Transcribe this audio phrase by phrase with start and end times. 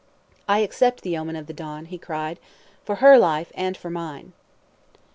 [0.47, 2.39] "I accept the omen of the dawn," he cried,
[2.83, 4.33] "for her life and for mine."